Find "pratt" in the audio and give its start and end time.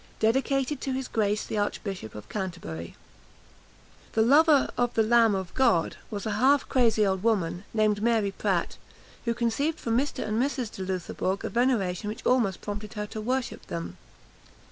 8.31-8.77